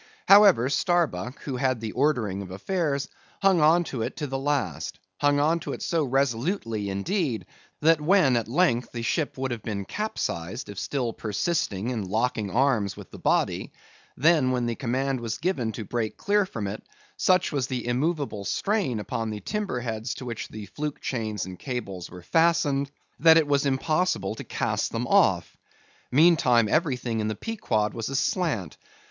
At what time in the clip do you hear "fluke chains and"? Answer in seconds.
20.65-21.59